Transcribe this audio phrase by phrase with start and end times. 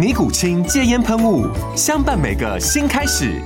[0.00, 1.46] 尼古清戒烟喷雾，
[1.76, 3.38] 相伴每个新开始。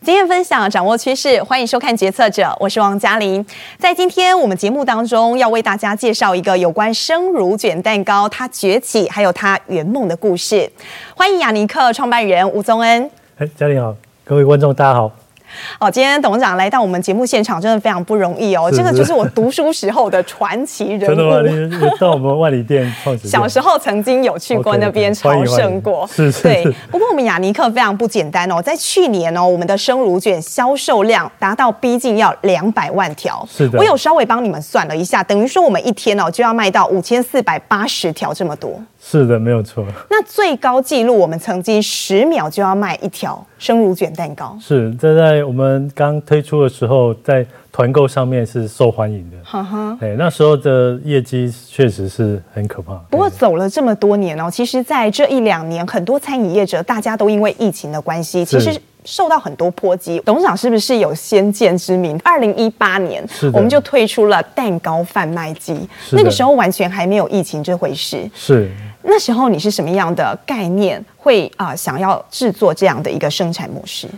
[0.00, 3.44] 经验分享，掌握趋势，欢迎收看《决策者》，我是王嘉玲。
[3.80, 10.70] 在今天我们节目当中，要为大家介绍一个有关生乳卷蛋糕它崛起还有它圆梦的故事。
[11.16, 13.10] 欢迎雅尼克创办人吴宗恩。
[13.38, 15.10] 哎，嘉玲好，各位观众大家好。
[15.80, 18.70] 哦，今天董事长来到我们节目现场，真的非常不容易哦。
[18.72, 21.06] 这个就是我读书时候的传奇人物。
[21.14, 21.40] 真的吗？
[21.42, 23.30] 你你到我们万里店创始店。
[23.30, 26.06] 小时候曾经有去过那边朝圣过。
[26.06, 26.42] 是是。
[26.42, 26.64] 对。
[26.90, 33.46] 不过我们雅尼克非常不简单哦，在去年哦，我们的生乳卷销售量达到逼近要两百万条。
[33.50, 33.78] 是的。
[33.78, 38.80] 我有稍微帮你们算了一下，等于说我们一天哦就要卖到五千四百八十条这么多。
[39.00, 39.84] 是的，没有错。
[40.10, 44.58] 那最高纪录，我们曾经十秒就要卖一条生乳卷蛋糕。
[44.60, 49.36] 是，这在我们刚推出的时候，在团购上面是受欢迎的。
[49.44, 49.96] 哈哈。
[50.00, 52.94] 哎，那时候的业绩确实是很可怕。
[53.08, 60.20] 不过走了这么多年哦，其实在这一两年，很多餐饮业者大家都因为疫情的关系，其实受到很多波及。
[60.24, 62.18] 董事长是不是有先见之明？
[62.24, 65.88] 二零一八年，我们就推出了蛋糕贩卖机。
[66.10, 68.28] 那个时候完全还没有疫情这回事。
[68.34, 68.68] 是。
[69.08, 74.08] 那时候你是什么样的概念会啊、呃、想要制作这样的一个生产模式？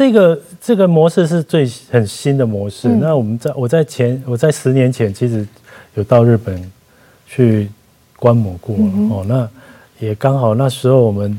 [0.00, 2.88] 这个这个模式是最很新的模式。
[2.88, 5.46] 嗯、那我们在我在前我在十年前其实
[5.92, 6.72] 有到日本
[7.28, 7.68] 去
[8.16, 9.22] 观摩过、嗯、哦。
[9.28, 9.46] 那
[9.98, 11.38] 也刚好那时候我们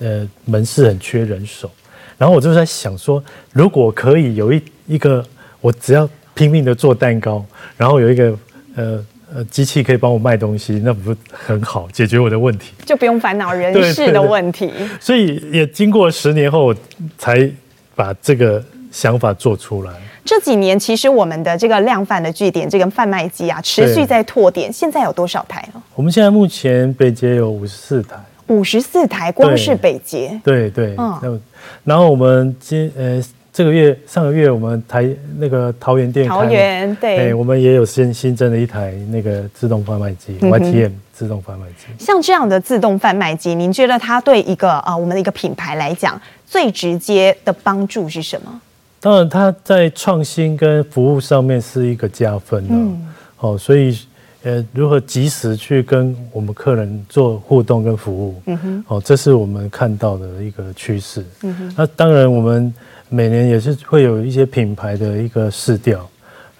[0.00, 1.70] 呃门市很缺人手，
[2.18, 3.22] 然后我就在想说，
[3.52, 5.24] 如果可以有一一个
[5.60, 7.44] 我只要拼命的做蛋糕，
[7.76, 8.36] 然后有一个
[8.74, 9.06] 呃。
[9.32, 14.68] 呃，机器可以帮我卖东西，那不是很好，解决我的问题，就不用烦恼人事的问题。
[14.98, 16.74] 所以也经过十年后，
[17.16, 17.48] 才
[17.94, 19.92] 把这个想法做出来。
[20.24, 24.72] 这几年其实我们的这个量贩的据点，这个贩卖机啊，持续在拓点。
[24.72, 25.82] 现在有多少台了？
[25.94, 28.16] 我们现在目前北捷有五十四台，
[28.48, 30.40] 五十四台，光是北捷。
[30.44, 31.40] 对对，嗯。
[31.84, 33.22] 然后我们今呃。
[33.52, 41.86] 这个月上个月我们台那个桃园店，桃园对、欸，我们也有新新增了一台那个自动贩卖机、嗯、YTM 自动贩卖机。
[41.98, 46.18] 像这样的自动贩卖机，您觉得它对一个啊、呃、我们的一个品牌来讲，
[46.50, 48.60] 最直接的帮助是什么？
[48.98, 52.76] 当然，它在创新跟服务上面是一个加分的、哦。
[52.76, 53.96] 嗯，哦，所以
[54.42, 61.24] 呃，如何及时去跟我们客人做互动跟服务，嗯哼，哦，这是我们看到的一个趋势。
[61.42, 62.74] 嗯哼，那当然我们。
[63.12, 66.08] 每年也是会有一些品牌的一个试调，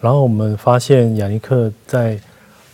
[0.01, 2.19] 然后我们发现雅尼克在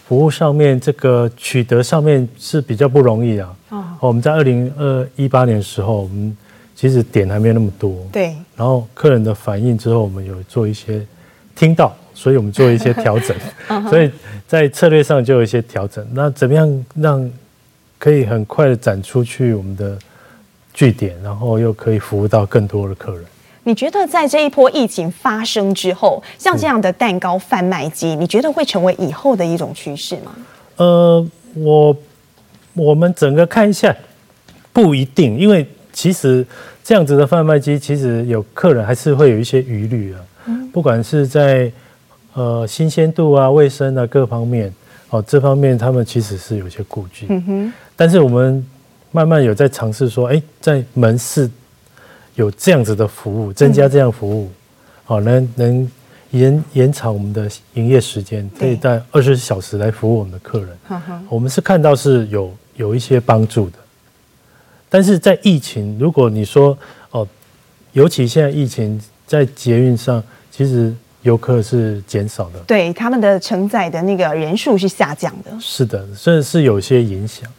[0.09, 3.55] 服务上面这个取得上面是比较不容易啊。
[3.69, 6.35] 哦，我们在二零二一八年的时候，我们
[6.77, 8.07] 其实点还没有那么多。
[8.13, 8.37] 对。
[8.55, 11.05] 然后客人的反应之后，我们有做一些
[11.57, 13.35] 听到，所以我们做一些调整。
[13.91, 14.09] 所以
[14.47, 16.07] 在策略上就有一些调整。
[16.13, 17.29] 那怎么样让
[17.99, 19.99] 可以很快的展出去我们的
[20.75, 23.25] 据点，然后又可以服务到更多的客人？
[23.65, 30.37] 你觉得在这一波疫情发生之后，像这样的蛋糕贩卖机，你觉得会成为以后的一种趋势吗？
[30.77, 31.97] 呃，我
[32.75, 33.93] 我们整个看一下，
[34.73, 36.45] 不一定，因为其实
[36.85, 40.21] 这样子的贩卖机，其实有客人还是会有一些疑虑啊。
[40.47, 41.73] 嗯，不管是在
[42.35, 44.71] 呃新鲜度啊、卫生啊各方面，
[45.09, 47.25] 哦，这方面他们其实是有些顾忌。
[47.31, 47.73] 嗯哼。
[47.97, 48.65] 但是我们
[49.11, 51.51] 慢慢有在尝试说，哎，在门市。
[52.37, 54.51] 有这样子的服务，增加这样服务，
[55.05, 55.91] 好、嗯，能能
[56.33, 60.69] 延延长我们的营业时间，可以在二十四小时来服务我们的客人。
[61.31, 63.79] 我们是看到是有有一些帮助的，
[64.89, 66.77] 但是在疫情，如果你说
[67.11, 67.27] 哦，
[67.93, 75.51] 尤其现在疫情在捷运上，其实游客是减少的，对他们的承载的那个人数是下降的。
[75.61, 77.51] 是的，所以是有些影响。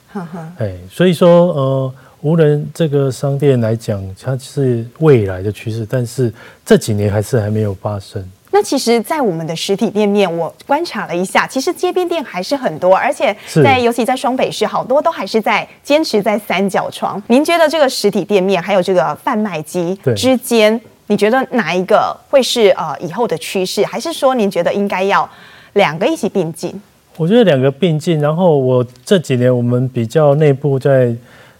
[0.57, 1.93] 哎，所以说呃。
[2.21, 6.33] 无人这个商店来讲，它是未来的趋势，但是
[6.65, 8.27] 这几年还是还没有发生。
[8.57, 13.31] 那其实，在我们的实体店面，我观察了一下，其实街边店还是很多，而且
[13.63, 17.21] 在尤其在双北市，好多都还是在坚持在三角窗。
[17.27, 25.29] 您觉得这个实体店面还有这个贩卖机之间，你觉得哪一个会是呃以后的趋势，还是说您觉得应该要
[25.73, 26.81] 两个一起并进？
[27.15, 28.19] 我觉得两个并进。
[28.19, 31.15] 然后我这几年我们比较内部在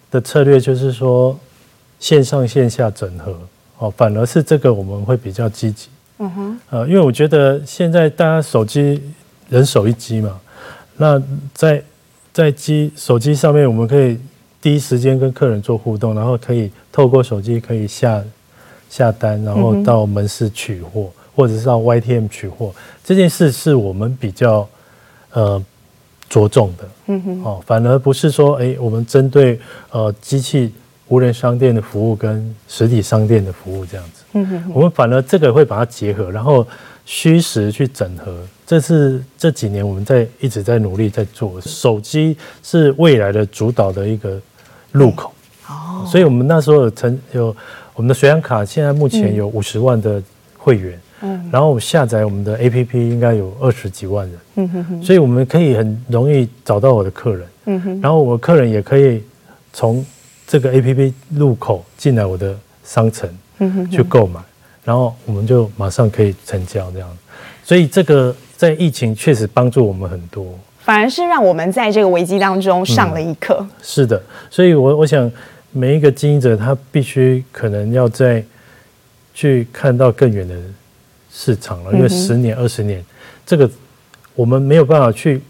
[0.10, 1.38] 的策略就是说
[2.00, 3.38] 线上线下整合
[3.78, 5.90] 哦，反而是这个我们会比较积极。
[6.20, 9.02] 嗯哼，呃，因为我觉得现在大家手机
[9.50, 10.40] 人手一机嘛，
[10.98, 11.22] 那
[11.54, 11.84] 在
[12.34, 14.18] 在机手机上面，我们可以
[14.60, 18.24] 第一时间跟客人做互动，然后可以透过手机可以下
[18.90, 22.74] 下单，然后到门市取货，嗯、或者是到 YTM 取货，
[23.04, 24.68] 这件事是我们比较
[25.34, 25.64] 呃
[26.28, 26.90] 着重的。
[27.06, 29.60] 嗯哼，哦，反而不是说，哎，我们针对
[29.92, 30.74] 呃机器。
[31.10, 36.68] 无人商店的服务跟实体商店的服务这样子，嗯哼，我们反而这个会把它结合，然后
[37.06, 41.62] 虚实去整合，这是这几年我们在一直在努力在做。
[41.62, 44.38] 手机是未来的主导的一个
[44.92, 45.32] 入口，
[45.70, 47.56] 哦，所以我们那时候有成有
[47.96, 50.22] 我们的水养卡，现在目前有五十万的
[50.58, 59.24] 会员，嗯，然后下载我们的 APP 应该有二十几万人，嗯哼哼，所以我们可以很容易找到我的客人，嗯哼，然后我客人也可以
[59.72, 60.06] 从。
[60.48, 63.30] 这个 A P P 入口进来我的商城，
[63.92, 64.40] 去购买，
[64.86, 67.18] 然后我们就马上可以成交这样。
[67.66, 73.58] 所以这个在疫情确实帮助我们很多，反而是让我们在这个危机当中上了一课。
[73.60, 75.30] 嗯，是的，所以我我想
[75.72, 78.42] 每一个经营者他必须可能要在
[79.34, 80.56] 去看到更远的
[81.30, 83.04] 市场了，因为十年二十年
[83.46, 83.70] 这个
[84.34, 85.42] 我们没有办法去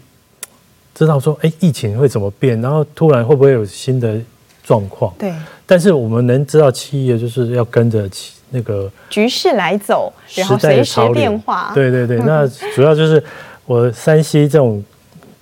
[0.92, 4.20] 知道说，哎，疫情会怎么变，然后突然会不会有新的。
[4.68, 5.10] 状况。
[5.18, 5.32] 对，
[5.64, 8.06] 但是我们能知道企业就是要跟着
[8.50, 11.72] 那个局势来走，然后随时变化。
[11.74, 13.22] 对对对， 那主要就是
[13.64, 14.84] 我山西这种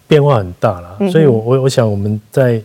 [0.06, 2.62] 变化很大了，所以我我我想我们在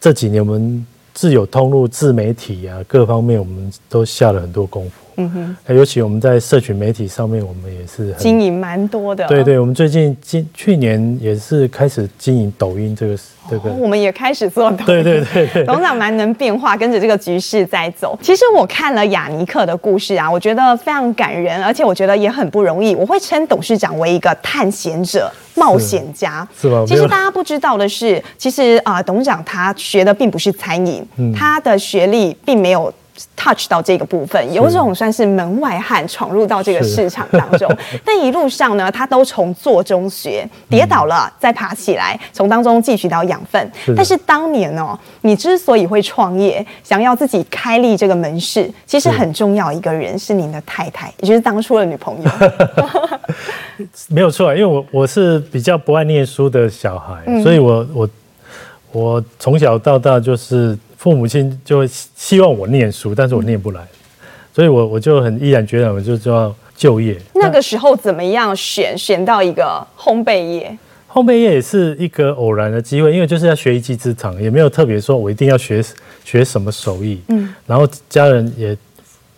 [0.00, 0.86] 这几年我们
[1.18, 4.90] 自有通路、自媒体啊各方面，我们都下了很多功夫。
[5.16, 5.28] 嗯
[5.66, 9.26] 哼，尤其我们在社群媒体上面，我们也是经营蛮多的。
[9.26, 13.18] 对对，我们最近今去年也是开始经营抖音这个
[13.50, 14.86] 这个，我们也开始做抖音。
[14.86, 18.16] 对对对，董事长蛮能变化，跟着这个局势在走。
[18.22, 22.94] 其实我看了雅尼克的故事啊，我觉得非常感人，而且我觉得也很不容易。
[22.94, 26.46] 我会称董事长为一个探险者、冒险家？
[26.86, 31.04] 其实大家不知道的是，其实啊，董事长他学的并不是餐饮，
[31.36, 32.92] 他的学历并没有。
[33.36, 37.68] Touch 到这个部分，有种算是门外汉闯入到这个市场当中，
[38.04, 43.72] 但一路上呢，他都从做中学，跌倒了再爬起来，从当中汲取到养分。
[43.96, 52.30] 但是当年哦，你之所以会创业，想要自己开立这个门市，其实很重要一个人是您的太太，也就是当初的女朋友。
[54.08, 58.08] 没有错，因为我我是比较不爱念书的小孩，嗯、所以我我
[58.92, 60.78] 我从小到大就是。
[60.98, 63.80] 父母亲就会希望我念书，但是我念不来，
[64.52, 67.16] 所以我我就很毅然决然，我就就要就业。
[67.34, 70.76] 那个时候怎么样选选到一个烘焙业？
[71.08, 75.80] 烘焙业也是一个偶然的机会，因为就是要学一技之长，也没有特别说我一定要学
[76.24, 77.20] 学什么手艺。
[77.28, 78.76] 嗯，然后家人也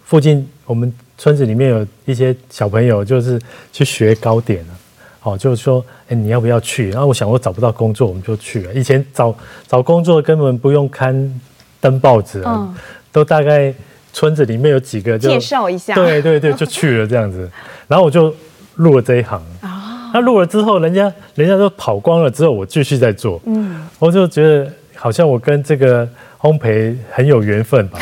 [0.03, 3.39] 附近我们村子里面有一些小朋友，就是
[3.71, 4.75] 去学糕点了。
[5.21, 6.89] 好，就是说，哎，你要不要去？
[6.89, 8.73] 然后我想，我找不到工作，我们就去了。
[8.73, 9.37] 以前找
[9.69, 11.41] 找工作根本不用看。
[11.81, 12.75] 登报纸啊，嗯、
[13.11, 13.73] 都大概
[14.13, 17.51] 村子里面有几个就介绍一下，对对对，就去了这样子。
[17.89, 18.35] 然后我就
[18.75, 19.41] 入了这一行。
[19.63, 23.41] 啊，那入了之后，人家人家都跑光了之后，我继续在做。
[23.47, 26.07] 嗯，我就觉得好像我跟这个
[26.41, 27.99] 烘焙很有缘分吧。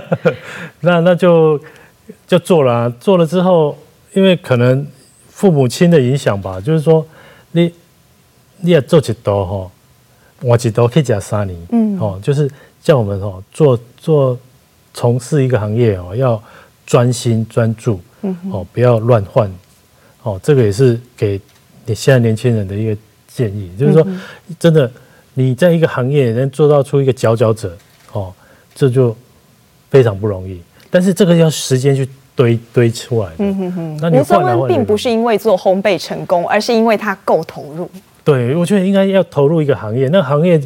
[0.80, 1.58] 那那就
[2.26, 3.76] 就做了，啊，做了之后，
[4.12, 4.86] 因为可能
[5.30, 7.04] 父母亲的影响吧，就是说
[7.52, 7.72] 你
[8.58, 9.70] 你要做几多哈，
[10.42, 11.58] 我几多可以加三年。
[11.72, 12.48] 嗯，哦，就是。
[12.84, 14.38] 叫我们哦做做
[14.92, 16.40] 从事一个行业哦，要
[16.84, 17.98] 专心专注，
[18.52, 19.50] 哦不要乱换，
[20.22, 21.40] 哦这个也是给
[21.86, 22.94] 你现在年轻人的一个
[23.26, 24.06] 建议，就是说
[24.58, 24.88] 真的
[25.32, 27.74] 你在一个行业能做到出一个佼佼者，
[28.12, 28.30] 哦
[28.74, 29.16] 这就
[29.88, 30.60] 非常不容易，
[30.90, 33.36] 但是这个要时间去堆堆出来的。
[33.38, 37.90] 嗯哼哼，那你换来换并不是因为做烘焙成功，而是因为它够投入。
[38.22, 40.60] 对，我觉得应该要投入一个行业，那个行业。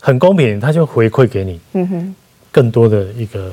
[0.00, 2.14] 很公平，他就回馈给你，嗯哼，
[2.50, 3.50] 更多的一个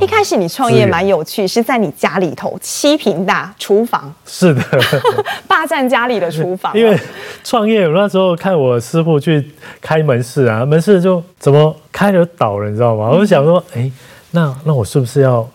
[0.00, 4.62] 一开始你创业蛮有趣，是在你家里头七平大厨房，是的，
[5.46, 6.76] 霸占家里的厨房。
[6.76, 6.98] 因为
[7.44, 13.10] 创业，我那时候看我师傅去开门市啊，门市就怎么开了倒了，你知道吗？
[13.10, 13.92] 我就想说，哎，
[14.30, 15.46] 那那我是不是要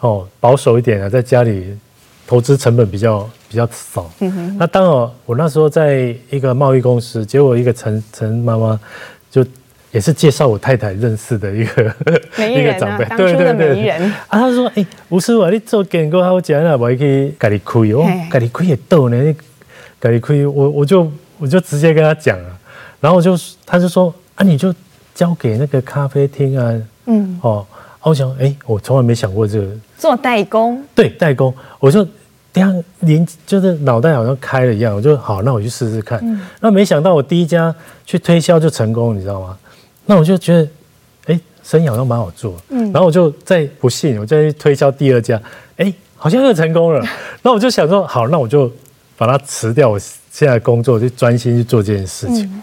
[0.00, 1.74] 哦保守一点啊，在家里
[2.26, 4.10] 投资成本比较比较少。
[4.20, 4.56] 嗯哼。
[4.58, 8.78] 那当我我那时候在一个贸易公司，结果一个陈陈妈妈
[9.30, 9.44] 就。
[9.90, 11.82] 也是介绍我太太认识的一个
[12.36, 19.34] 一个长辈，对对对，啊，他说：“哎，吴师傅，你做电工好讲啊，我可以给你开哦，给你开也逗呢，
[19.98, 22.58] 给你开，我我就我就直接跟他讲啊，
[23.00, 24.74] 然后我就他就说啊，你就
[25.14, 26.70] 交给那个咖啡厅啊，
[27.06, 27.66] 嗯，哦，
[28.02, 29.66] 我想，哎，我从来没想过这个。
[29.96, 32.06] 做代工，对代工，我就
[32.58, 36.22] 这样连就是脑袋好像开了一样，我就好，那我去试试看，
[36.60, 37.74] 那没想到我第一家
[38.04, 39.56] 去推销就成功，你知道吗？”
[40.06, 40.68] 那我就觉得，
[41.26, 45.40] 哎，生意好像蛮好做，嗯，然后我就再不信，我再去推销第二家，
[45.76, 47.04] 哎，好像又成功了。
[47.42, 48.72] 那我就想说，好，那我就
[49.16, 52.44] 把它辞掉，我现在的工作就专心去做这件事情。
[52.44, 52.62] 嗯、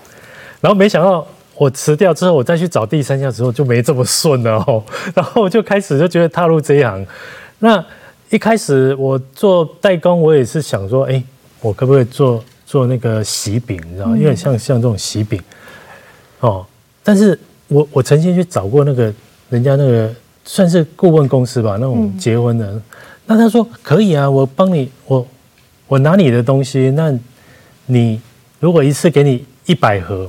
[0.59, 1.25] 然后没想到
[1.55, 4.83] 我辞掉之后，我再去找第三家之后就没这么顺了哦。
[5.13, 7.05] 然后我就开始就觉得踏入这一行。
[7.59, 7.85] 那
[8.29, 11.23] 一开始我做代工，我也是想说，哎，
[11.61, 14.17] 我可不可以做做那个喜饼，你知道吗？
[14.17, 15.41] 因为像像这种喜饼，
[16.39, 16.65] 哦。
[17.03, 19.13] 但是我我曾经去找过那个
[19.49, 20.11] 人家那个
[20.43, 22.81] 算是顾问公司吧，那种结婚的，嗯、
[23.27, 25.25] 那他说可以啊，我帮你，我
[25.87, 27.13] 我拿你的东西，那
[27.85, 28.19] 你
[28.59, 30.27] 如果一次给你一百盒，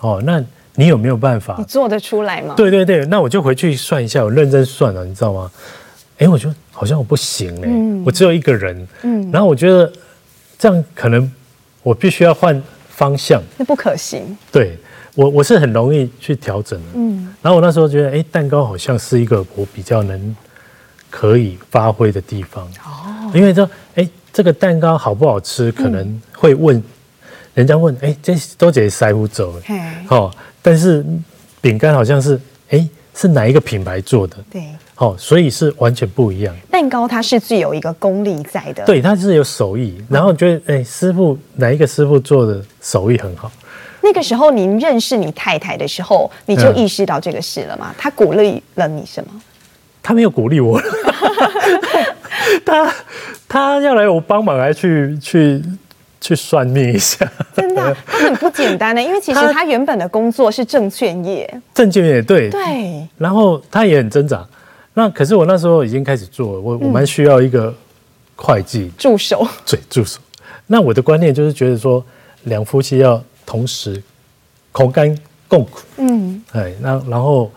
[0.00, 0.42] 哦，那
[0.74, 1.56] 你有没有办法？
[1.58, 2.54] 你做得出来吗？
[2.56, 5.50] 对对对，那我就回去算一下，我认真算了，你知道吗？
[6.18, 9.92] 哎，我觉得好像我不行嘞，嗯、我只有一个人，嗯，然后我觉得
[10.58, 11.30] 这样可能
[11.82, 14.76] 我必须要换方向，那不可行，对。
[15.16, 20.36] 我我是很容易去调整的，嗯，然后我那时候觉得，哎，蛋糕好像是一个我比较能
[21.08, 26.82] 可以发挥的地方，哦，因为说，哎，这个蛋糕好不好吃，可能会问，
[27.54, 29.54] 人家问，哎，这都得师傅做，
[30.08, 31.06] 哦，但是
[31.60, 32.36] 饼干好像是，
[32.70, 34.36] 哎，是哪一个品牌做的？
[34.50, 34.64] 对，
[34.96, 36.54] 哦，所以是完全不一样。
[36.70, 43.50] 蛋糕它是具有一个功力在的，对，它是有手艺，然后觉得，哎，师傅哪一个师傅做的手艺很好。
[44.02, 47.94] 那个时候，您认识你太太的时候，你就意识到这个事了吗？
[47.98, 49.30] 他鼓励了你什么？
[50.02, 50.78] 他没有鼓励我，
[52.64, 52.94] 他
[53.48, 55.62] 他要来我帮忙，来去去
[56.20, 57.26] 去算命一下。
[57.56, 63.08] 真的，他很不简单的，因为其实他原本的工作是证券业，证券业对对。
[63.16, 64.46] 然后他也很挣扎。
[64.94, 67.74] 那可是我那时候已经开始做了，我我蛮需要一个
[68.34, 70.18] 会计助手， 对助手。
[70.66, 72.04] 那我的观念就是觉得说，
[72.44, 73.22] 两夫妻要。
[73.46, 74.02] 同时，
[74.72, 75.14] 同甘
[75.46, 75.80] 共苦。
[75.98, 77.52] 嗯，哎，那然后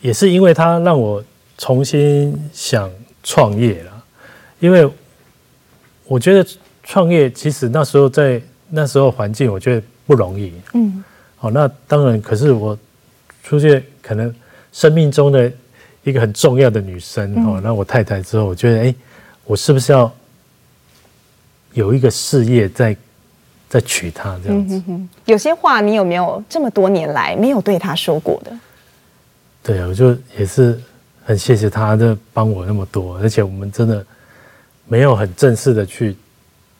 [0.00, 1.22] 也是因为他让我
[1.56, 2.90] 重新想
[3.22, 4.04] 创业了，
[4.58, 4.90] 因为
[6.06, 6.44] 我觉得
[6.82, 10.52] 创业其实那时候在那时候环境，我觉得不容易。
[10.74, 11.04] 嗯，
[11.36, 12.76] 好，那当然，可是我
[13.44, 14.34] 出现可能
[14.72, 15.50] 生命中的
[16.08, 18.94] 一个很重要的女生哦，那我太太之后，我觉得，哎，
[19.44, 20.12] 我是不是要
[21.74, 22.96] 有一个事业在？
[23.70, 28.58] 在娶她这样子，嗯哼哼，有些话你有没有这么多年来没有对她说过的？
[29.62, 30.80] 对啊，我就也是
[31.22, 34.02] 很谢谢她，的帮我那么多，而且我们真的
[34.86, 36.16] 没有很正式的去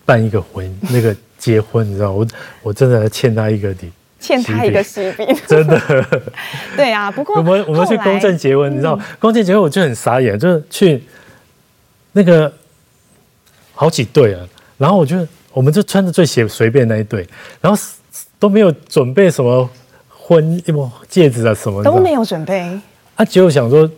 [0.06, 2.26] 办一个婚，那个结婚，你知道，我
[2.62, 5.80] 我真的欠她一个礼，欠他一个喜饼， 真的。
[6.76, 11.02] 对啊，不过我们我们去公证结婚，嗯、你知道，公证结婚我就很傻眼，就是去
[12.12, 12.52] 那个
[13.74, 14.40] 好几对啊，
[14.76, 15.26] 然后我就。
[15.50, 17.26] 我们就穿着最随随便那一对，
[17.60, 17.82] 然后
[18.38, 19.68] 都没有准备什么
[20.08, 20.62] 婚
[21.08, 22.78] 戒指啊什么的都没有准备。
[23.16, 23.90] 啊，结果想说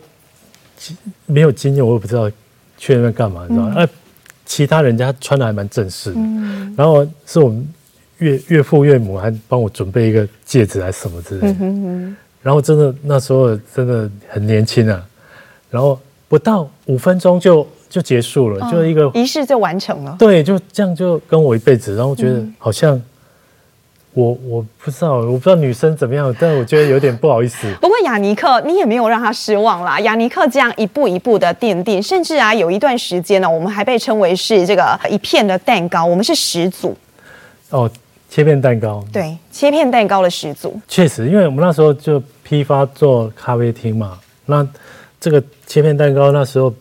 [1.27, 2.31] 没有经验，我也不知道
[2.79, 3.75] 去那边干嘛，你知道吗？
[3.77, 3.89] 嗯、啊，
[4.47, 7.69] 其他人家穿的还蛮正式的，嗯、然后是我们
[8.21, 11.49] 岳岳父岳母还帮我准备一个戒指还是什么之类的。
[11.49, 15.05] 嗯、哼哼然后真的那时候真的很年轻啊，
[15.69, 17.67] 然后不到五分钟就。
[17.91, 20.15] 就结束了，哦、就一个仪式就完成了。
[20.17, 23.03] 对，就这样就跟我一辈子，然后我觉得好像
[24.13, 27.67] 我我不知道，我不知道女生怎么样，但我觉得有点不好意思。
[27.83, 29.99] 不过亚尼克，你也没有让他失望啦。
[30.03, 36.97] 亚尼克这样一步一步的奠定，甚至啊，有一段时间呢，我们还被称为是这个一片的蛋糕，我们是始祖。
[37.71, 37.91] 哦，
[38.31, 39.05] 切片蛋糕。
[39.13, 40.81] 对，切片蛋糕的始祖。
[40.89, 44.67] 确实，因为我们那时候就批发做咖啡厅嘛，那
[45.21, 46.73] 这个切片蛋糕那时候。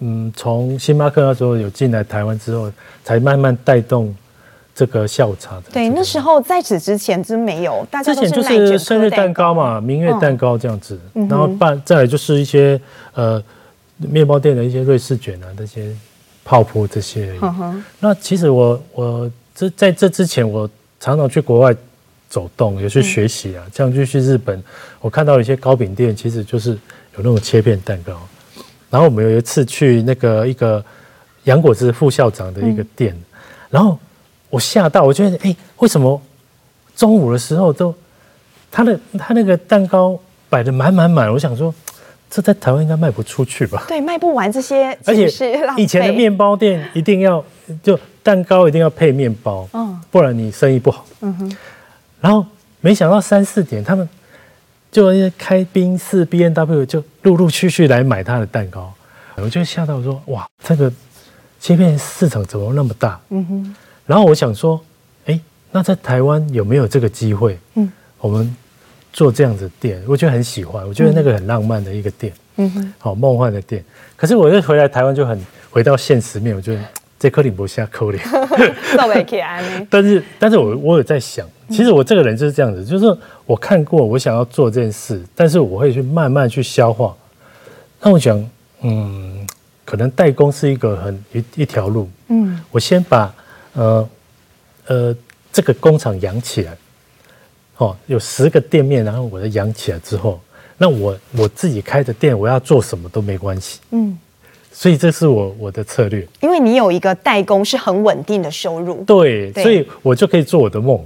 [0.00, 2.70] 嗯，从星巴克那时候有进来台湾之后，
[3.02, 4.14] 才慢慢带动
[4.74, 5.62] 这个下午茶的。
[5.72, 12.78] 对，那时候在此之前真没有，大家之前就是生日蛋糕嘛，明月蛋糕这样子，嗯、然后办再来就是一些
[13.14, 13.42] 呃
[13.96, 15.90] 面包店的一些瑞士卷啊，这些
[16.44, 17.34] 泡芙这些。
[17.98, 20.68] 那其实我我这在这之前，我
[21.06, 21.72] 常常去国外
[22.28, 24.60] 走动，也去学习啊，嗯、这样就去日本，
[25.00, 28.12] 我看到一些糕饼店，其实就是有那种切片蛋糕。
[28.90, 30.84] 然后我们有一次去那个一个
[31.44, 33.24] 杨果子副校长的一个店，嗯、
[33.70, 33.96] 然后
[34.50, 36.20] 我吓到，我觉得哎，为什么
[36.96, 37.94] 中午的时候都
[38.68, 41.32] 他的他那个蛋糕摆的满满满？
[41.32, 41.72] 我想说，
[42.28, 43.84] 这在台湾应该卖不出去吧？
[43.86, 45.30] 对，卖不完这些，而且
[45.76, 47.44] 以前的面包店一定要
[47.80, 51.06] 就蛋糕一定要配面包，嗯，不然你生意不好。
[51.20, 51.56] 嗯哼，
[52.20, 52.44] 然后
[52.80, 54.08] 没想到三四点他们。
[54.88, 58.90] 就开宾士 B N W 就陆陆续续来买他的蛋糕，
[59.34, 60.90] 我就吓到说哇，这个
[61.60, 63.20] 切片市场怎么那么大？
[63.28, 63.76] 嗯哼。
[64.06, 64.80] 然后我想说，
[65.26, 65.38] 哎，
[65.70, 67.58] 那在台湾有没有这个机会？
[67.74, 68.56] 嗯，我们
[69.12, 73.84] 做这样子店，我觉得很喜欢，我觉得那个很浪漫的一个店，嗯哼，好梦幻的店。
[74.16, 75.38] 可是我又回来台湾就很
[75.70, 76.80] 回到现实面，我觉得。
[77.18, 78.22] 这颗林不下扣脸，
[79.88, 87.16] 但是，但是我我有在想，其实我这个人就是这样子，就是我看过，我想要做这件事，但是我会去慢慢去消化。
[88.02, 88.50] 那我想，
[88.82, 89.46] 嗯，
[89.84, 93.34] 可能代工是一个很一一条路，嗯，我先把
[93.72, 94.08] 呃
[94.86, 95.16] 呃
[95.50, 96.76] 这个工厂养起来，
[97.78, 100.38] 哦，有十个店面，然后我再养起来之后，
[100.76, 104.18] 那我我自己开的店，我要做什么都没关系，嗯。
[104.78, 111.02] 所以这是我我的策略，因为你有一个代工是很稳定的收入，对，对，所以我就可以做我的梦。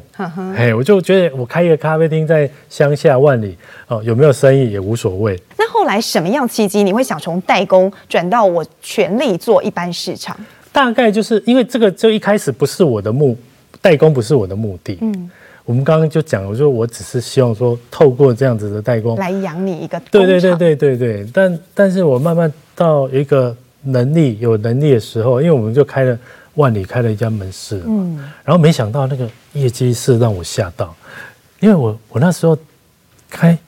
[0.76, 5.40] 我就觉得我开一个咖啡厅在乡下万里哦，有没有生意也无所谓。
[5.56, 10.36] 那后来什么样契机你会想从代工转到我全力做一般市场？
[10.72, 13.36] 大概就是因为这个就一开始不是我的目，
[13.80, 14.98] 代工不是我的目的。
[15.00, 15.30] 嗯，
[15.64, 20.00] 我们刚刚就讲，我说我只是希望说透过这样子的代工来养你一个。
[20.10, 22.52] 对对对对对对，但但是我慢慢。
[22.76, 26.18] 到一个能力有能力的时候，因为我们就开了
[26.54, 30.96] 万里开了一家门市，嗯，然后没想到那个业绩是让我吓到，
[31.58, 32.56] 因为我我那时候
[33.28, 33.58] 开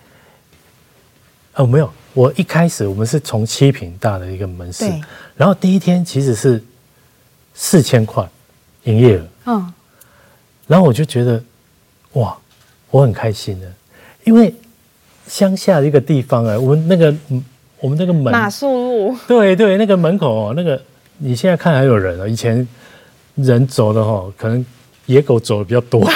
[1.56, 4.90] 哦没有，我一开始我们是从七坪大的一个门市，
[5.36, 6.64] 然后第一天其实是
[7.52, 8.26] 四千块
[8.84, 9.72] 营业额，嗯，
[10.66, 11.42] 然后我就觉得
[12.14, 12.36] 哇，
[12.90, 13.66] 我很开心的，
[14.24, 14.54] 因为
[15.26, 17.14] 乡下的一个地方啊，我们那个
[17.80, 20.80] 我们那个门，马术路，对对，那个门口哦，那个
[21.18, 22.66] 你现在看还有人啊，以前
[23.36, 24.64] 人走的哦，可能
[25.06, 26.06] 野狗走的比较多，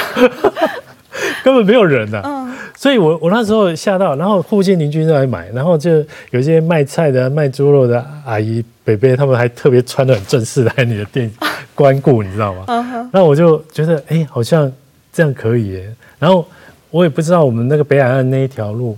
[1.42, 2.20] 根本没有人的。
[2.24, 11.30] 嗯，所以我我那时候吓到，然后附近邻居都来买，然后就有一些卖菜的、卖猪肉的阿姨、伯伯，他们还特别穿的很正式来你的店
[11.74, 12.64] 光顾，你知道吗？
[12.68, 14.70] 嗯，那我就觉得哎，好像
[15.16, 15.94] 这样可以耶。
[16.18, 16.46] 然后
[16.90, 18.96] 我也不知道我们那个北海岸那一条路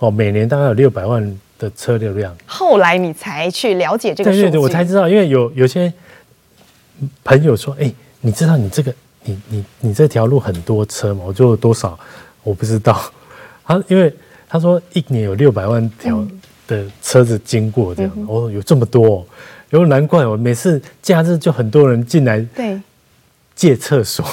[0.00, 1.38] 哦，每年大概有六百万。
[1.60, 4.30] 的车流量，后来你才去了解这个。
[4.32, 5.92] 对对对，我才知道，因为有有些
[7.22, 11.24] 朋友说，哎、欸，你知道你这个，你你你这条路很多车吗？
[11.26, 12.00] 我就多少，
[12.42, 12.98] 我不知道。
[13.62, 14.10] 他因为
[14.48, 16.26] 他说一年有六百万条
[16.66, 19.26] 的车子经过这样，嗯、哦，有这么多，哦，
[19.68, 22.42] 然后难怪我每次假日就很多人进来。
[23.60, 23.70] 对。
[23.70, 24.24] 借厕所。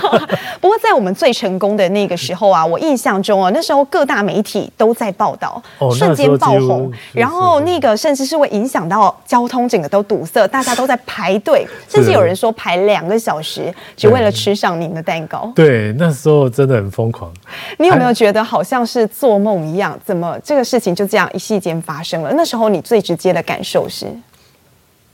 [0.60, 6.92] 不过在我们最成功的那个时候啊，我印象中啊，那时候各大媒体都在报道，哦、瞬间爆红。
[7.12, 15.50] 然后那个甚至是会影响到交通，整个都堵塞，大家都在排队，甚至有人说排两个小时，只为了吃上您的蛋糕。
[15.54, 17.32] 对，那时候真的很疯狂。
[17.78, 19.98] 你有没有觉得好像是做梦一样？
[20.04, 22.32] 怎么这个事情就这样一夕间发生了？
[22.34, 24.06] 那时候你最直接的感受是？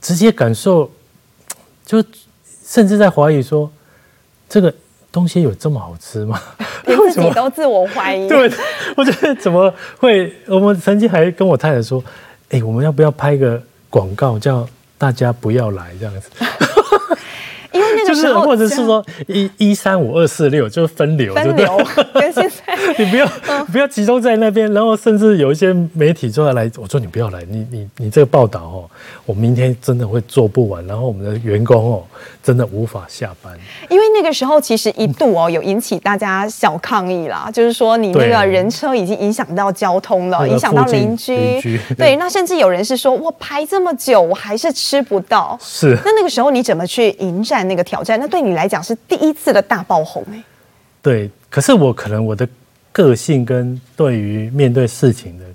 [0.01, 0.91] 直接感受
[1.85, 2.03] 就。
[2.73, 3.71] 甚至在怀疑说，
[4.49, 4.73] 这个
[5.11, 6.41] 东西有这么好吃吗？
[6.87, 8.27] 你自己都自我怀疑。
[8.27, 8.51] 对，
[8.97, 10.33] 我觉得怎么会？
[10.47, 12.03] 我们曾经还跟我太太说，
[12.49, 16.31] 哎，我们要不要拍一个广告，叫大家不要来这样子？
[17.73, 21.77] 因为那个时候，或者是说一一三五二四六就是分流，分流
[22.13, 23.27] 跟现在 你不要
[23.71, 28.89] 不要集中在那边，然后甚至有一些媒体就要来，我说你不要来，你你你这个报道哦，
[29.25, 32.03] 我明天真的会做不完，然后我们的员工哦
[32.43, 33.51] 真的无法下班。
[33.89, 41.59] 因为那个时候其实一度哦有引起大家小抗议啦，就是说你那个人车已经影响到交通了，影响到邻居。
[41.97, 45.57] 对，那甚至有人是说我排这么久，我还是吃不到。
[45.59, 45.97] 是。
[46.05, 47.62] 那那个时候你怎么去迎战？
[47.67, 50.43] 那个挑战，那对你来讲是第一次的大爆红哎。
[51.01, 52.47] 对，可是我可能我的
[52.91, 55.45] 个性跟对于面对事情的，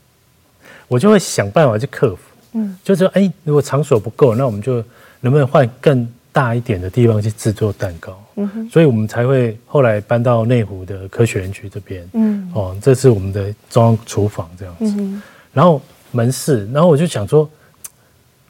[0.86, 2.18] 我就会想办法去克服。
[2.52, 4.82] 嗯，就是哎，如果场所不够，那我们就
[5.20, 8.22] 能不能换更大一点的地方去制作蛋糕？
[8.36, 17.48] 嗯，所以我们才会后来搬到内湖的科学园区这边，嗯，哦，这是我们的中央厨房这样子，嗯，然后门市，然后我就想说，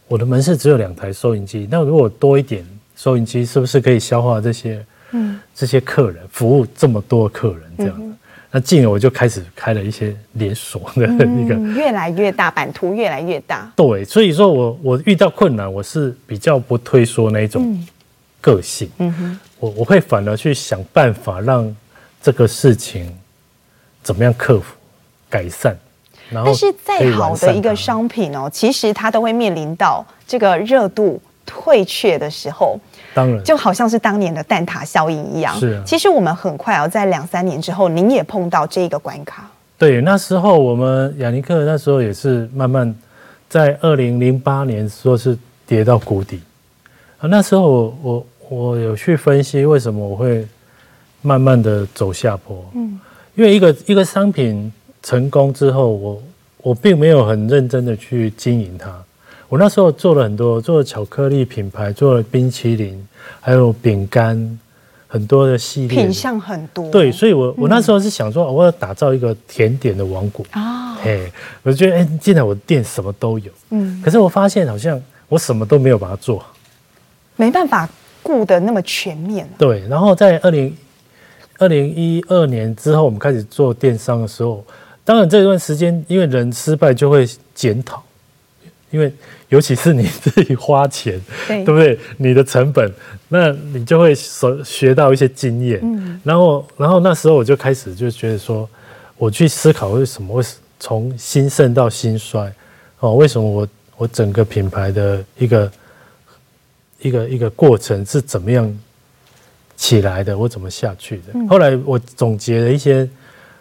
[0.06, 2.64] 我的门市只有两台收银机，那如果多一点
[2.98, 8.02] 收银机，是不是可以消化这些，嗯，这些客人，服务这么多客人这样子？
[8.50, 13.70] 那进而我就开始开了一些连锁的 一个、嗯，越来越大，版图越来越大。
[13.76, 17.86] 对，所以说我我遇到困难，我是比较不退缩那一种
[18.40, 18.90] 个性。
[18.98, 21.72] 嗯哼，我我会反而去想办法让
[22.20, 23.16] 这个事情
[24.02, 24.74] 怎么样克服、
[25.30, 25.78] 改善。
[26.30, 32.78] 然后但是再好的一个商品哦，其实它都会面临到这个热度退却的时候。
[33.14, 35.58] 当然，就好像是当年的蛋塔效应一样。
[35.58, 39.50] 是啊，其实我们很快哦，在两三年之后，您也碰到这个关卡。
[39.76, 42.94] 对，那时候我们雅尼克那时候也是慢慢
[43.48, 46.40] 在二零零八年说是跌到谷底
[47.18, 47.26] 啊。
[47.28, 50.46] 那时候我我我有去分析为什么我会
[51.22, 52.62] 慢慢的走下坡。
[52.74, 53.00] 嗯，
[53.34, 54.70] 因为一个一个商品
[55.02, 56.22] 成功之后，我
[56.58, 58.92] 我并没有很认真的去经营它。
[59.48, 63.08] 我那时候做了很多，做了巧克力品牌，做了冰淇淋，
[63.40, 64.58] 还有饼干，
[65.06, 66.90] 很多的系列，品项很多。
[66.90, 70.98] 对，所以我我那时候是想说，我要打造一个甜点的王国啊。
[71.02, 71.30] 哎、哦，
[71.62, 73.50] 我就觉得，哎，进来我店什么都有。
[73.70, 74.02] 嗯。
[74.04, 76.52] 可是我发现，好像我什么都没有把它做好，
[77.36, 77.88] 没办法
[78.22, 79.48] 顾得那么全面。
[79.56, 79.80] 对。
[79.88, 80.76] 然后在二零
[81.56, 84.62] 二零一二年之后，我们开始做电商的时候，
[85.06, 88.02] 当然这段时间，因为人失败就会检讨。
[88.90, 89.12] 因为
[89.50, 91.98] 尤其是你自己花钱，对，对不对？
[92.16, 92.90] 你的成本，
[93.28, 95.78] 那你就会所学到一些经验。
[95.82, 98.68] 嗯，然后，然后那时候我就开始就觉得说，
[99.18, 100.48] 我去思考为什么会
[100.80, 102.50] 从兴盛到兴衰，
[103.00, 105.72] 哦，为什么我我整个品牌的一个
[107.00, 108.78] 一个一个过程是怎么样
[109.76, 111.24] 起来的，我怎么下去的？
[111.34, 113.06] 嗯，后来我总结了一些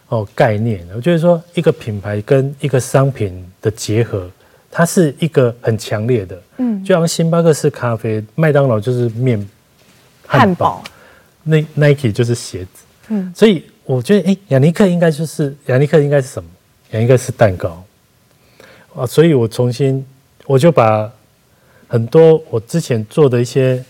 [0.07, 4.29] 哦概念，我觉得说一个品牌跟一个商品的结合。
[4.69, 9.47] 它是一个很强烈的，嗯，就像星巴克是咖啡，麦当劳就是面
[10.25, 10.83] 汉堡，
[11.43, 16.49] 那 Nike 就是鞋子，嗯，所以我觉得，哎，雅尼克应该就是雅尼克应该是什么？
[16.91, 17.83] 雅尼克是蛋糕。
[18.95, 20.05] 啊，所以我重新
[20.45, 21.11] 我就把
[21.87, 23.83] 很多我之前做的一些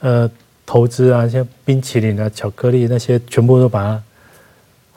[0.00, 0.30] 呃
[0.66, 4.02] 投资啊，像冰淇淋啊、巧克力那些，全部都把它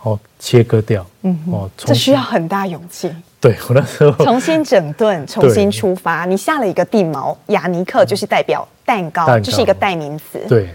[0.04, 3.10] 哦切割掉，嗯，哦，这需要很大勇气。
[3.40, 6.26] 对，我那时候 重新整顿，重新出发。
[6.26, 10.40] 你下了一个地锚，雅尼克就是代表蛋糕，这、就是一个代名词。
[10.48, 10.70] 对，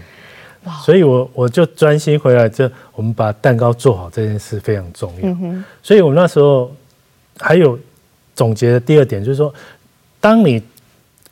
[0.83, 5.29] 所以我我就专心回来，这我们把蛋糕做好这件事非常重要。
[5.29, 6.71] 嗯、所以我们那时候
[7.39, 7.77] 还有
[8.35, 9.53] 总结的第二点，就是说，
[10.19, 10.61] 当你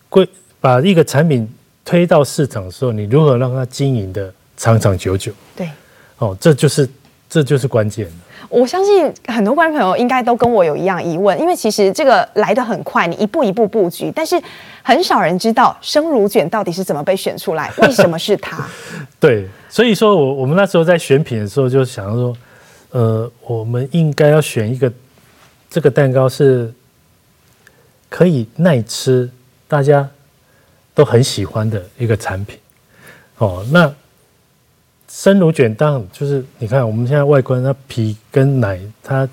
[0.09, 0.27] 归
[0.59, 1.47] 把一个产品
[1.83, 5.31] 推到市场的时候，你如何让它经营的长长久久？
[5.55, 5.69] 对，
[6.17, 6.87] 哦，这就是
[7.29, 8.07] 这就是关键。
[8.49, 14.41] 我相信很多观众朋友应该都跟我有一样疑问，因为其实这个来得很快，你一步一步布局，但是
[14.81, 18.65] 很少人知道生乳卷到底是怎么被选出来，为什么是它？
[19.19, 22.37] 对，所以说我我们那时候在选品的时候就想说，
[22.91, 24.89] 呃，我们应该要选一个
[25.69, 26.73] 这个蛋糕是
[28.09, 29.29] 可以耐吃，
[29.67, 30.07] 大家
[30.95, 32.57] 都很喜欢的一个产品。
[33.39, 33.93] 哦，那。
[35.09, 39.27] 生乳卷蛋就是你看我们现在外观，它皮跟奶它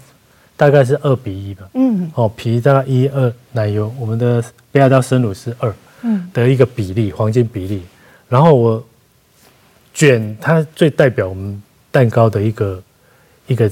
[0.57, 7.83] 大概是二比一吧，嗯，哦，皮大概一二，奶油我们的北海道生乳是二，嗯，的一个比例，黄金比例。
[8.29, 8.85] 然后我
[9.93, 11.61] 卷它最代表我们
[11.91, 12.83] 蛋糕的一个
[13.47, 13.71] 一个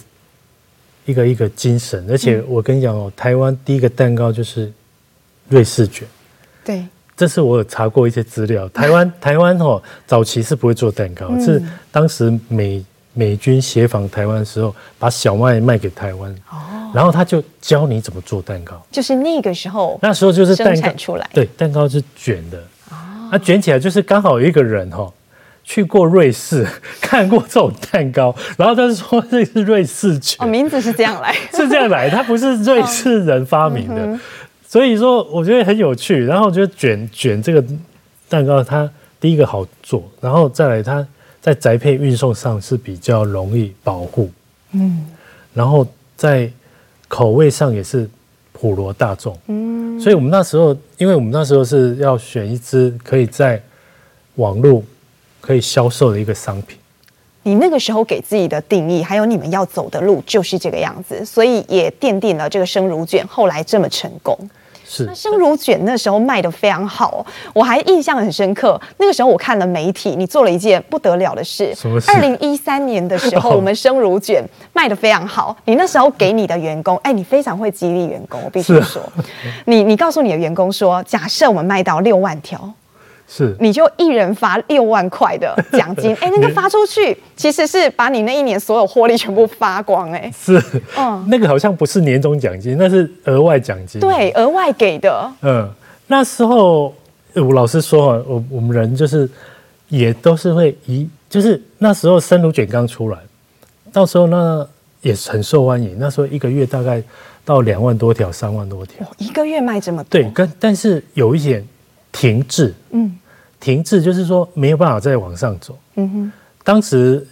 [1.07, 4.73] 一个一个精神，而且我跟你讲哦，台湾第一个蛋糕就是
[5.49, 6.07] 瑞士卷，
[6.65, 6.85] 对。
[7.16, 22.59] 这是我有查过一些资料，台湾台湾哦，早期是不会做蛋糕，嗯、是当时美美军协防台湾的时候，把小麦卖给台湾，哦，然后他就教你怎么做蛋糕，就是那个时候，那时候就是蛋糕出来，对，蛋糕是卷的，
[22.90, 22.96] 哦，
[23.31, 25.12] 那卷起来就是刚好有一个人哈，
[25.62, 26.66] 去过瑞士
[27.03, 34.01] 看过这种蛋糕，然后他就说这是瑞士卷，哦，名字是这样来， 是这样来，他不是瑞士人发明的。
[34.01, 34.20] 哦嗯
[34.73, 36.25] 所以说，我觉得很有趣。
[36.25, 37.63] 然后我觉得卷卷这个
[38.27, 41.07] 蛋糕，它第一个好做，然后再来它
[41.43, 44.31] 在宅配运送上是比较容易保护，
[44.71, 45.05] 嗯，
[45.53, 46.51] 然后在
[47.07, 48.09] 口味上也是
[48.55, 50.01] 普罗大众，嗯。
[50.01, 53.63] 所以我们那时候，因为我们那时候是要选一支可以在
[54.37, 54.83] 网络
[55.43, 56.79] 可以销售的一个商品。
[57.43, 64.35] 你那个时候给自己的定义，还有你们要走的路，就是这个样子，所以也奠定了这个生乳卷后来这么成功。
[64.93, 65.05] 是。
[65.05, 67.25] 那生乳卷那时候卖的非常好，
[67.55, 68.79] 我还印象很深刻。
[68.99, 71.75] 那个时候我看了媒体，你做了一件不得了的事。
[71.75, 72.11] 什么事？
[72.11, 75.57] 二零一三年的时候，我们生乳卷卖的非常好。
[75.65, 79.03] 你那时候给你的员工，哎，你非常会激励员工，我必须说。
[79.65, 82.71] 你你告诉你的员工说，假设我们卖到六万条。
[83.35, 90.62] 是，你就一人发六万块的奖金， 哎，那个发出去其实是把你那一年所有获利全部发光，哎，是，
[90.99, 95.66] 嗯，那个好像不是年终奖金，那是额外奖金，对，额外给的，嗯，
[96.09, 96.95] 那时候
[97.35, 99.27] 我老实说啊，我我们人就是
[99.88, 103.18] 也都是会一，就是那时候生乳卷刚出来，
[103.90, 104.68] 到时候呢
[105.01, 107.03] 也很受欢迎，那时候一个月大概
[107.47, 111.66] 到两万多条、三万多条，一个月卖这么多，对，跟但是有一点
[112.12, 113.16] 停滞，嗯。
[113.62, 115.79] 停滞就是说没有办法再往上走。
[115.94, 116.33] 嗯哼，
[116.64, 117.25] 当时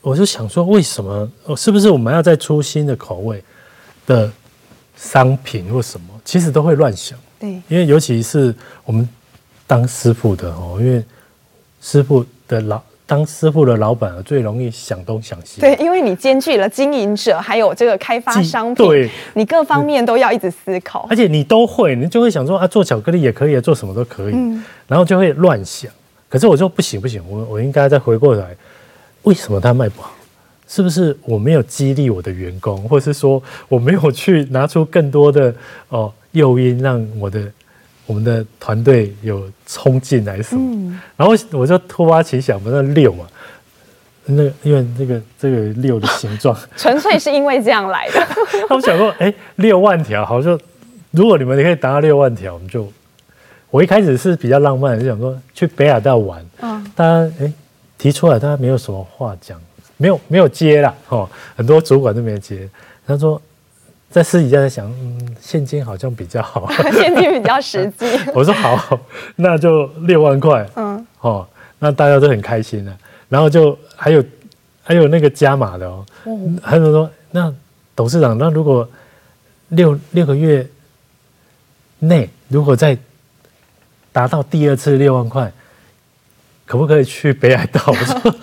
[0.00, 1.28] 我就想说，为什么？
[1.56, 3.42] 是不是我们要再出新的口味
[4.06, 4.30] 的
[4.96, 6.06] 商品或什么？
[6.24, 7.18] 其实都会乱想。
[7.40, 9.08] 对，因为尤其是我们
[9.66, 11.04] 当师傅的哦，因为
[11.80, 12.80] 师傅的老。
[13.14, 15.60] 当师傅的老板最容易想东想西。
[15.60, 21.06] 对，因为你兼具了经营者，还有这个开发商品，对，你各方面都要一直思考。
[21.08, 24.32] 而且你都会，你就会想说啊，做巧克力也可以啊，做什么都可以。
[24.34, 25.88] 嗯，然后就会乱想。
[26.28, 28.48] 可是我说不行不行，我我应该再回过来，
[29.22, 30.10] 为什么他卖不好？
[30.66, 35.54] 是不是我没有激励我的员工，或是说我没有去拿出更多的
[35.88, 37.48] 哦诱因，让我的。
[38.06, 40.60] 我们的团队有冲进来什么？
[40.62, 43.26] 嗯、然后我就突发奇想，我们那六嘛，
[44.26, 48.20] 那个因为那个这个六的形状， 纯粹是因为这样来的。
[48.68, 50.58] 他们想说，哎，六万条，好像
[51.12, 52.86] 如果你们可以达到六万条，我们就，
[53.70, 57.52] 我一开始是比较浪漫的，就想说去北海道玩，嗯，大家哎
[57.96, 59.58] 提出来，大家没有什么话讲，
[59.96, 62.68] 没有没有接啦，哦，很多主管都没接，
[63.06, 63.40] 他说。
[64.14, 68.06] 在私底下在想，嗯，现金好像比较好， 现金比较实际。
[68.32, 68.96] 我说好，
[69.34, 71.44] 那就六万块，嗯，哦，
[71.80, 72.96] 那大家都很开心了。
[73.28, 74.24] 然后就还有
[74.84, 77.52] 还有那个加码的哦，嗯、还有说，那
[77.96, 78.88] 董事长，那如果
[79.70, 80.64] 六六个月
[81.98, 82.96] 内，如果再
[84.12, 85.52] 达到第二次六万块，
[86.66, 87.82] 可不可以去北海道？
[87.88, 88.34] 我说，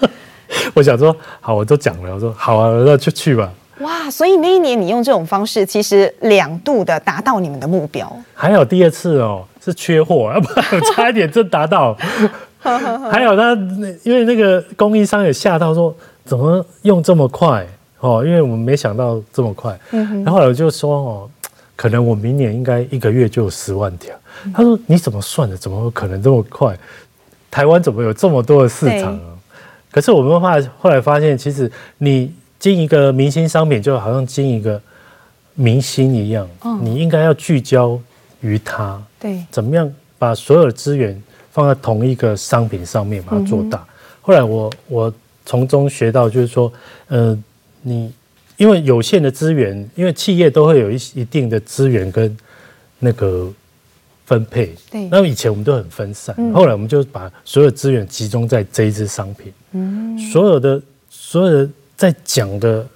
[0.73, 3.49] 我想说，好，我都讲了，我说好啊，那就去吧。
[3.81, 8.11] 哇，所以那一年你用这种方式，其实两度的达到你们的目标。
[8.33, 11.97] 还有第二次哦，是缺货，要不然 差一点真达到。
[12.61, 13.53] 还有他，
[14.03, 17.65] 因为那个供应商也吓到说，怎么用这么快
[17.99, 18.23] 哦？
[18.23, 19.77] 因为我们没想到这么快。
[19.91, 20.23] 嗯哼。
[20.23, 21.29] 然后我就说哦，
[21.75, 24.15] 可能我明年应该一个月就有十万条。
[24.53, 25.57] 他说你怎么算的？
[25.57, 26.77] 怎么可能这么快？
[27.49, 29.33] 台湾怎么有这么多的市场啊？
[29.91, 32.31] 可是我们后来后来发现，其实你。
[32.62, 34.80] 经一个明星商品，就好像经一个
[35.56, 38.00] 明星一样，嗯、你应该要聚焦
[38.41, 41.19] 于他，对，怎么样把所有的资源
[41.52, 43.84] 放在同一个商品上面，把它做大。
[44.21, 45.12] 后来我我
[45.43, 46.71] 从中学到，就是说，
[47.08, 47.36] 呃，
[47.82, 48.13] 你
[48.58, 52.38] 因为有限的资源，因为企业都会有一一定的资源跟
[53.00, 53.52] 那个
[54.28, 55.08] 分配，对。
[55.08, 61.67] 那么以前我们都很分散，嗯、后来我们就把所有资源集中在这一支商品，嗯，所有的所有的。
[62.01, 62.87] 在讲的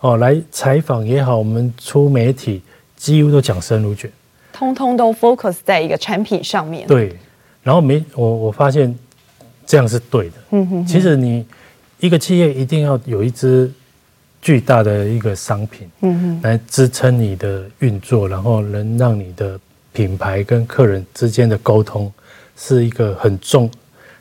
[0.00, 2.60] 哦，来采访也好，我们出媒体
[2.94, 4.10] 几乎都讲生乳卷，
[4.52, 6.86] 通通都 focus 在一个产品上面。
[6.86, 7.16] 对，
[7.62, 8.94] 然后没我我发现
[9.64, 10.34] 这样是对的。
[10.50, 11.46] 嗯哼，哼，其实你
[11.98, 13.72] 一个企业一定要有一支
[14.42, 19.58] 巨大的一个商品，嗯哼，来支撑你的运作，然后能让你的
[19.94, 22.12] 品牌跟客人之间的沟通
[22.54, 23.70] 是一个很重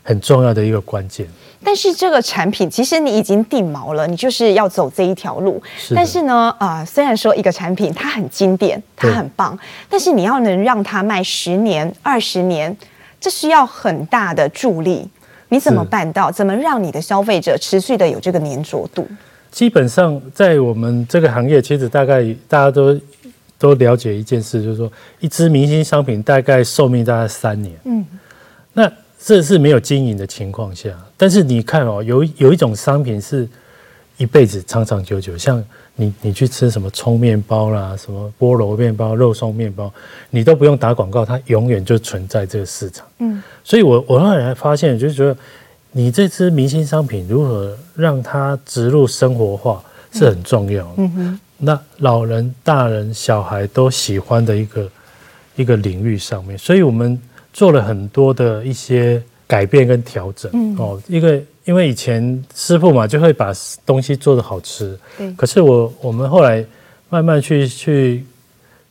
[0.03, 1.27] 很重要的一个关键。
[1.61, 5.61] 但是这个产品其实你已经定锚了，你就是要走这一条路。
[5.77, 5.93] 是。
[5.93, 9.59] 但是呢，呃，虽然说一个产品它很经典，它很棒，
[9.89, 12.75] 但是你要能让它卖十年、二十年，
[13.19, 15.05] 这需要很大的助力。
[15.49, 16.31] 你怎么办到？
[16.31, 19.05] 怎么让你的消费者持续的有这个粘着度？
[19.51, 22.97] 基本上，在我们这个行业，其实大概大家都
[23.57, 27.75] 都了解一件事，就是说，一支明星商品大概寿命大概三年。
[27.83, 28.05] 嗯，
[28.71, 28.89] 那。
[29.21, 33.45] 这是没有经营的情况下，但是你看哦，有有一种商品是
[34.15, 35.61] 一辈子长长久久，像
[35.95, 39.93] 你你去吃什么葱面包啦，什么菠萝面包、肉松面包，
[40.29, 43.05] 你都不用打广告，它永远就存在这个市场。
[43.19, 45.35] 嗯，所以我我后来发现，就是说
[45.91, 50.93] 你这支明星商品如何让它植入生活化是很重要的。
[50.95, 54.89] 嗯哼，那老人、大人、小孩都喜欢的一个
[55.57, 57.19] 一个领域上面，所以我们。
[57.51, 63.51] 做了很多的一些改变跟调整，嗯、哦，一个因为以前师傅嘛就会把
[63.85, 65.31] 东西做的好吃，对。
[65.33, 66.63] 可是我我们后来
[67.09, 68.23] 慢慢去去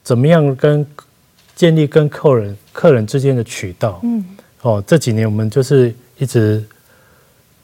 [0.02, 0.84] 怎么样跟
[1.54, 4.00] 建立跟客人客人之间的渠道。
[4.02, 4.24] 嗯，
[4.62, 6.64] 哦，这几年我们就是一直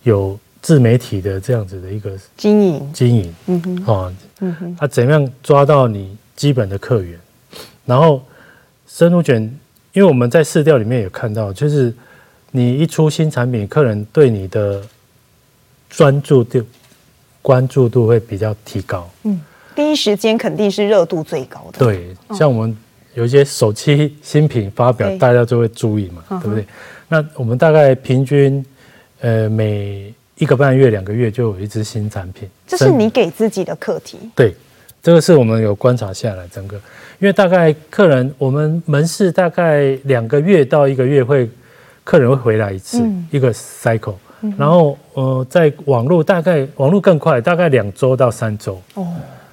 [0.03, 2.93] 有自媒体的这样子的一个经营。
[2.93, 3.35] 经营。
[3.47, 7.19] 嗯哼，哦，嗯哼，他怎样抓到你基本的客源？
[7.85, 8.23] 然后
[8.87, 9.53] 生乳卷，
[9.95, 11.93] 因为我们在市调里面有看到，就是
[12.51, 14.83] 你一出新产品，客人对你的
[15.89, 16.63] 专注度、
[17.41, 19.11] 关注度会比较提高。
[19.23, 19.41] 嗯。
[19.75, 21.81] 第一时间肯定是热度最高的。
[21.81, 22.77] 对，像我们
[23.15, 26.65] 有一些手机新品发表，大家就会注意嘛，对不对？
[27.09, 28.65] 那我们大概平均，
[29.21, 32.49] 呃，每一个半月、两个月就有一支新产品。
[32.69, 34.17] 这是你给自己的课题。
[34.37, 34.55] 对，
[35.05, 36.77] 这个是我们有观察下来整个，
[37.19, 41.47] 因为大概客人，我们门市大概两个月到一个月会
[42.03, 44.15] 客人会回来一次，嗯、一个 cycle。
[44.57, 48.81] 然后呃，在网络大概网络更快，大概两周到三周。
[48.95, 49.07] 哦。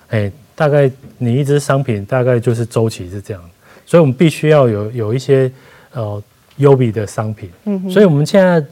[0.07, 3.43] 哎，大概你一支商品大概就是周期是这样，
[3.85, 5.51] 所以我们必须要有有一些
[5.91, 6.23] 呃
[6.57, 7.49] 优比的商品。
[7.65, 8.63] 嗯，所以我们现在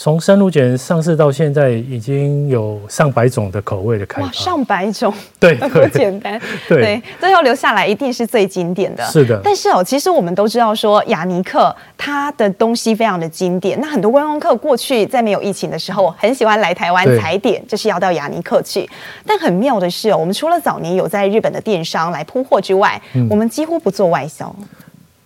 [0.00, 4.28] 从生乳卷上市到现在，已经有上百种的口味的开发。
[4.28, 6.40] 哇，上百种，对， 不简单。
[6.68, 9.04] 对，对，最后留下来一定是最经典的。
[9.06, 9.40] 是的。
[9.42, 13.76] 但是哦，其实我们都知道说雅尼克它的东西非常的经典。
[13.80, 18.88] 那很多观光客过去在没有疫情的时候，很喜欢来台湾踩点，就是要到雅尼克去。
[19.26, 24.54] 但很妙的是哦，我们除了早年有在日本的电商来铺货之外，嗯，我们几乎不做外销。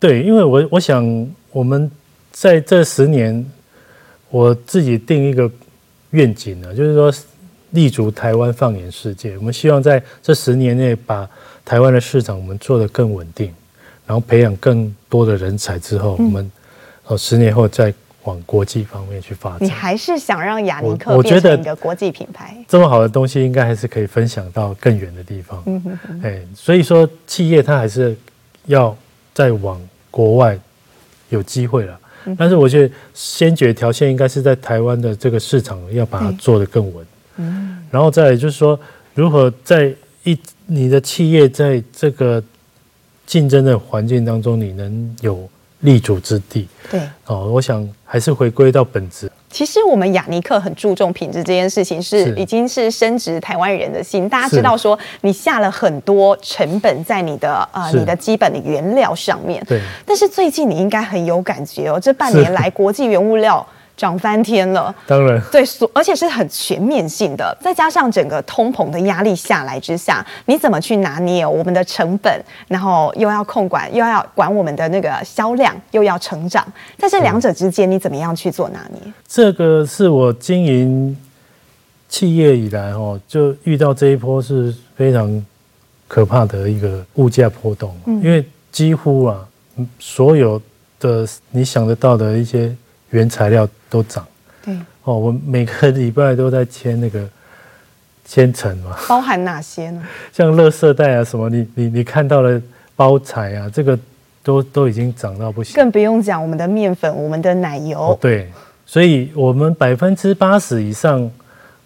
[0.01, 1.91] 对，因为我我想我们
[2.31, 3.47] 在这十年。
[4.33, 5.49] 我自己定一个
[6.11, 7.13] 愿景呢，就是说
[7.73, 9.37] 立足台湾，放眼世界。
[9.37, 11.29] 我们希望在这十年内把
[11.67, 13.53] 台湾的市场我们做得更稳定，
[14.07, 16.51] 然后培养更多的人才之后，我们
[17.07, 17.93] 呃十年后再
[18.25, 19.59] 往国际方面去发展。
[19.61, 22.57] 你还是想让雅尼克变成一个国际品牌？
[22.67, 25.63] 这么好的东西，应该还是可以分享到更远的地方。
[25.67, 26.21] 嗯哼哼。
[26.25, 28.17] 哎，所以说企业它还是
[28.65, 28.97] 要
[29.35, 29.79] 再往
[30.11, 30.59] 国外
[31.29, 31.99] 有机会了。
[32.39, 37.07] 但是我觉得先决条件应该是在台湾的这个市场要把它做得更稳，
[37.37, 38.79] 嗯，然后再就是说
[39.15, 42.43] 如何在一你的企业在这个
[43.27, 45.49] 竞争的环境当中，你能有
[45.81, 49.31] 立足之地，对，哦，我想还是回归到本质。
[49.53, 54.27] 其实我们雅尼克很注重品质这件事情，是已经是深植台湾人的心。
[54.27, 59.63] 大家知道说，你下了很多成本在你的呃你的基本的原料上面。
[59.69, 59.79] 对。
[60.07, 63.65] 但是最近你应该很有感觉哦，这半年来国际原物料。
[64.03, 76.67] 涨翻天了，当然对，所而且是很全面性的，再加上整个通膨的压力下来之下，你怎么去拿捏我们的成本，然后又要控管，又要管我们的那个销量，又要成长，
[76.99, 79.13] 在这两者之间，你怎么样去做拿捏？
[79.29, 81.17] 这个是我经营
[82.09, 85.47] 企业以来哦，就遇到这一波是非常
[86.09, 89.47] 可怕的一个物价波动，因为几乎啊，
[90.01, 90.61] 所有
[90.99, 92.77] 的你想得到的一些。
[93.13, 94.27] 原材料都涨，
[94.65, 97.29] 对哦，我每个礼拜都在签那个
[98.27, 100.03] 签成嘛，包含哪些呢？
[100.33, 102.61] 像垃圾袋啊什么，你你你看到了
[102.97, 103.99] 包材啊，这个
[104.43, 107.99] 都都已经涨到不行，更不用讲我们的面粉、我们的奶油。
[107.99, 108.51] 哦，对，
[108.87, 111.31] 所以我们百分之八十以上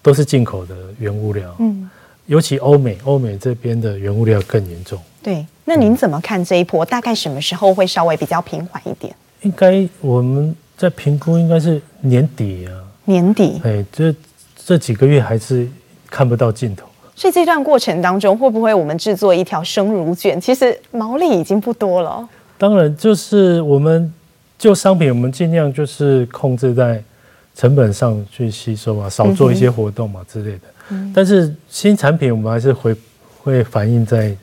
[0.03, 1.91] 都是进口的原物料，嗯，
[2.27, 5.01] 尤其欧美，欧美这边的原物料更严重。
[5.23, 6.85] 对，那您怎么看这一波？
[6.85, 9.12] 大概什么时候会稍微比较平缓一点？
[9.41, 10.55] 应该我们。
[10.77, 14.15] 在评估应该是年底啊，年底，哎，这
[14.57, 15.67] 这几个月还是
[16.11, 16.87] 看不到尽头。
[17.15, 22.29] 所以这段过程当中，会不会我们制作一条生乳卷，其实毛利已经不多了？
[22.59, 24.12] 当然，就是我们
[24.59, 27.03] 就商品，我们尽量就是控制在
[27.55, 30.61] 成本上去吸收啊，少做一些活动嘛之类的。
[30.91, 32.95] 嗯、但是新产品我们还是会
[33.43, 34.37] 会反映在。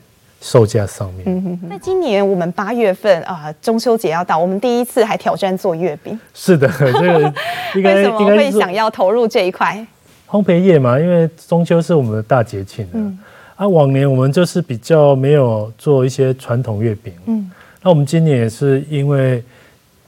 [0.44, 1.58] 售价上面。
[1.70, 6.20] 那今年我们八月份啊，中秋节要到，我们第一次还挑战做月饼。
[6.34, 6.68] 是的，
[7.74, 9.84] 为什么会想要投入这一块？
[10.28, 12.86] 烘焙业嘛，因为中秋是我们的大节庆。
[12.92, 13.18] 嗯。
[13.56, 17.14] 啊，往年我们就是比较没有做一些传统月饼。
[17.24, 17.50] 嗯。
[17.82, 19.42] 那我们今年也是因为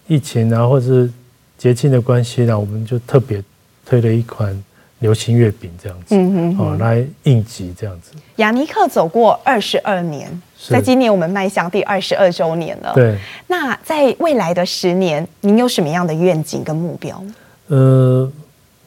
[0.07, 1.11] 疫情啊，或是
[1.57, 3.43] 节庆的关系呢，我们就特别
[3.87, 4.63] 推了一款。
[5.01, 8.13] 流行月饼这样子，嗯哼，哼，哦，来应急这样子。
[8.37, 10.31] 雅尼克走过二十二年，
[10.69, 12.93] 在今年我们迈向第二十二周年了。
[12.95, 17.23] 对，那在未来的十年，您有什么样的愿景跟目标？
[17.69, 18.31] 呃，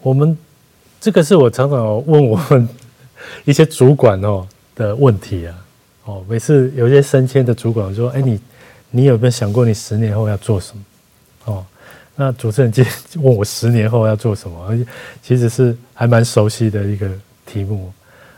[0.01, 0.35] 我们
[0.99, 2.67] 这个是我常常问我们
[3.45, 5.55] 一些主管哦的问题啊。
[6.05, 8.39] 哦，每次有一些升迁的主管说：“哎，你
[8.89, 10.83] 你有没有想过你十年后要做什么？”
[12.19, 12.25] 哦。
[12.25, 12.93] 那主持人今天
[13.23, 14.85] 问我十年后要做什么，而且
[15.23, 17.09] 其实是还蛮熟悉的一个
[17.45, 17.91] 题目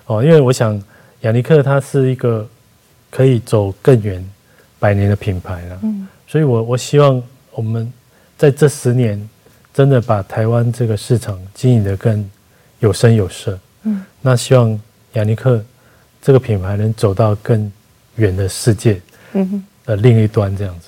[0.06, 0.82] 哦，因为我想
[1.22, 2.48] 雅尼克它是一个
[3.10, 4.24] 可以走更远
[4.80, 7.22] 百年的品牌了，嗯，所以我我希望
[7.52, 7.92] 我们
[8.38, 9.30] 在这十年
[9.74, 12.30] 真的把台湾这个市场经营得更
[12.80, 13.58] 有声有色。
[13.84, 14.80] 嗯，那希望
[15.14, 15.64] 雅尼克
[16.22, 17.72] 这个品牌能走到更
[18.16, 19.02] 远的世界，
[19.34, 20.88] 嗯的另一端这样子。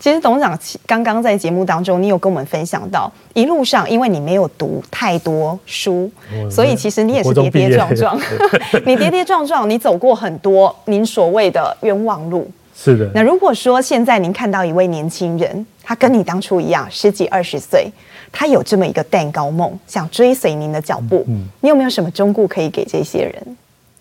[0.00, 6.10] 其实董事长刚刚在节目当中，你有跟我们分享到，一路上因为你没有读太多书，
[6.50, 8.20] 所以其实你也是跌跌撞撞。
[8.86, 12.50] 你跌跌撞撞，你走过很多您所谓的冤枉路。
[12.74, 13.10] 是的。
[13.14, 17.90] 那如果说现在您看到一位年轻人，他跟你当初一样，十几二十岁，
[18.32, 23.56] 他有这么一个蛋糕梦，想追随您的脚步，嗯，你有没有什么忠告可以给这些人？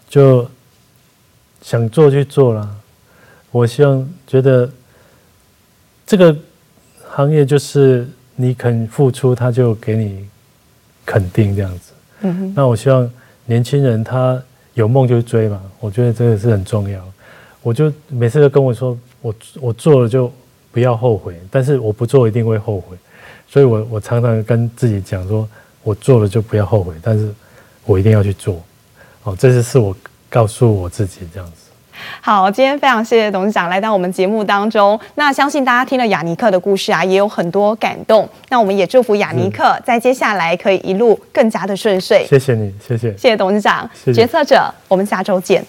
[0.09, 0.49] 就
[1.61, 2.69] 想做就做了，
[3.51, 4.69] 我希望觉得。
[6.06, 6.36] 这个
[7.10, 10.28] 行业就是你肯付出，他就给你
[11.06, 11.93] 肯定这样子。
[12.22, 12.53] 嗯哼。
[12.56, 13.10] 那我希望
[13.45, 14.41] 年轻人他
[14.74, 17.03] 有梦就追嘛，我觉得这个是很重要。
[17.62, 20.32] 我就每次都跟我说，我我做了就
[20.72, 22.95] 不要后悔，但是我不做一定会后悔。
[23.47, 25.47] 所以我我常常跟自己讲说，
[25.82, 27.34] 我做了就不要后悔，但是
[27.86, 28.62] 我一定要去做。
[29.24, 29.95] 哦，这是是我
[30.30, 31.64] 告诉我自己这样子。
[32.22, 35.00] 好，今天非常谢谢董事长来到我们节目当中。
[35.16, 38.28] 那相信大家听了雅尼克的故事啊，也有很多感动。
[38.50, 42.26] 那我们也祝福雅尼克在接下来可以一路更加的顺遂。
[42.28, 43.89] 谢谢你，谢谢，谢谢董事长。
[44.14, 45.64] 决策者，我们下周见。